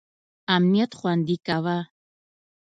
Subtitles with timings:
[0.55, 1.77] امنیت خوندي کاوه.